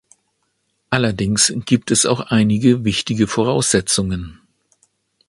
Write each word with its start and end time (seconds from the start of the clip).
Allerdings 0.89 1.53
gibt 1.67 1.91
es 1.91 2.07
auch 2.07 2.21
einige 2.21 2.83
wichtige 2.83 3.27
Voraussetzungen. 3.27 4.41